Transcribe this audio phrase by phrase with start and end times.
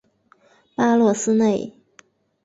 [0.77, 1.75] 韦洛斯内。